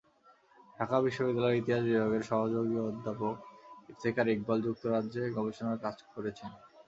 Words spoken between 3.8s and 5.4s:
ইফতেখার ইকবাল যুক্তরাজ্যে